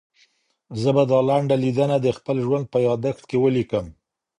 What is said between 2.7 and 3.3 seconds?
په یادښت